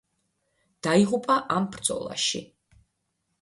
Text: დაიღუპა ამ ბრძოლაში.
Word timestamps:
დაიღუპა 0.87 1.35
ამ 1.57 1.67
ბრძოლაში. 1.77 2.43